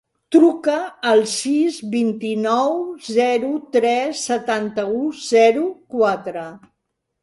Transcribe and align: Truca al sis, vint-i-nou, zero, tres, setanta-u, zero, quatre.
Truca 0.35 0.77
al 1.11 1.21
sis, 1.33 1.77
vint-i-nou, 1.91 2.81
zero, 3.19 3.53
tres, 3.79 4.27
setanta-u, 4.33 5.01
zero, 5.33 5.73
quatre. 5.97 6.53